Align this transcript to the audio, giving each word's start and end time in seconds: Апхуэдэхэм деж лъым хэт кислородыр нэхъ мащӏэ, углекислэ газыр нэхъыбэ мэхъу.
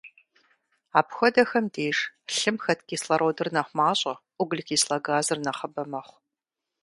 Апхуэдэхэм 0.99 1.65
деж 1.75 1.97
лъым 2.35 2.57
хэт 2.63 2.79
кислородыр 2.87 3.47
нэхъ 3.55 3.71
мащӏэ, 3.77 4.13
углекислэ 4.41 4.97
газыр 5.05 5.39
нэхъыбэ 5.45 5.83
мэхъу. 5.91 6.17